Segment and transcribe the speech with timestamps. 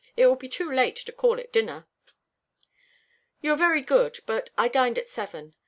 [0.17, 1.85] It will be too late to call it dinner."
[3.39, 5.53] "You are very good, but I dined at seven.